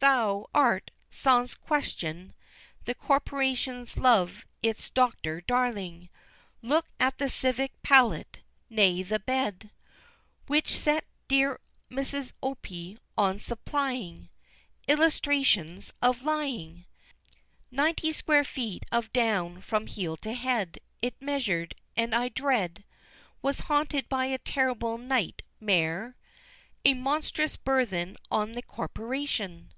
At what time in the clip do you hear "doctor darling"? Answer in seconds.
4.90-6.10